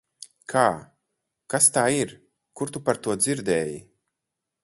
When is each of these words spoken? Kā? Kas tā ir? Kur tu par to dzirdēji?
Kā? 0.53 0.61
Kas 1.53 1.67
tā 1.75 1.83
ir? 1.97 2.15
Kur 2.61 2.73
tu 2.77 2.83
par 2.87 3.01
to 3.07 3.17
dzirdēji? 3.27 3.79